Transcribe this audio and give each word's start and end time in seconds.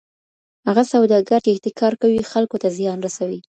هغه 0.67 0.83
سوداګر 0.93 1.39
چي 1.45 1.49
احتکار 1.53 1.93
کوي 2.01 2.21
خلکو 2.31 2.55
ته 2.63 2.67
زیان 2.77 2.97
رسوي. 3.05 3.39